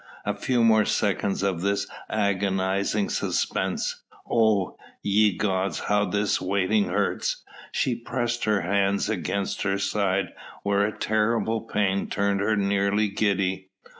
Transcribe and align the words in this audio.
A 0.25 0.33
few 0.33 0.63
more 0.63 0.83
seconds 0.85 1.43
of 1.43 1.61
this 1.61 1.85
agonising 2.09 3.09
suspense! 3.09 4.01
Oh! 4.27 4.75
ye 5.03 5.37
gods, 5.37 5.77
how 5.81 6.05
this 6.05 6.41
waiting 6.41 6.85
hurts! 6.85 7.43
She 7.71 7.93
pressed 7.93 8.45
her 8.45 8.61
hands 8.61 9.09
against 9.11 9.61
her 9.61 9.77
side 9.77 10.33
where 10.63 10.83
a 10.87 10.97
terrible 10.97 11.61
pain 11.61 12.07
turned 12.07 12.39
her 12.39 12.55
nearly 12.55 13.09
giddy. 13.09 13.69